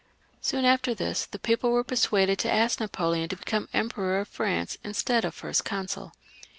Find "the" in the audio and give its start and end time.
1.27-1.37